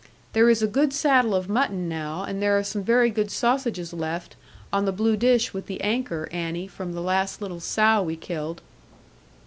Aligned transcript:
There 0.33 0.49
is 0.49 0.63
a 0.63 0.67
good 0.67 0.93
saddle 0.93 1.35
of 1.35 1.47
mutton 1.47 1.87
now; 1.87 2.23
and 2.23 2.41
there 2.41 2.57
are 2.57 2.63
some 2.63 2.83
very 2.83 3.11
good 3.11 3.29
sausages 3.29 3.93
left, 3.93 4.35
on 4.73 4.85
the 4.85 4.91
blue 4.91 5.15
dish 5.15 5.53
with 5.53 5.67
the 5.67 5.79
anchor, 5.81 6.27
Annie, 6.31 6.65
from 6.65 6.93
the 6.93 7.01
last 7.03 7.39
little 7.39 7.59
sow 7.59 8.01
we 8.01 8.15
killed.' 8.15 8.63